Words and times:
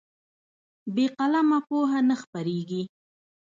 بې 0.93 1.05
قلمه 1.17 1.59
پوهه 1.67 1.99
نه 2.09 2.15
خپرېږي. 2.21 2.83